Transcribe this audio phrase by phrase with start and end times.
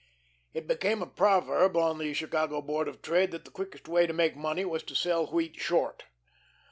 [0.51, 4.13] It became a proverb on the Chicago Board of Trade that the quickest way to
[4.13, 6.05] make money was to sell wheat short.